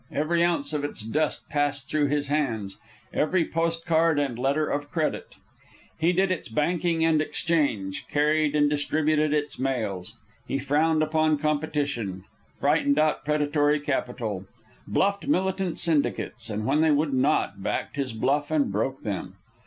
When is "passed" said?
1.47-1.87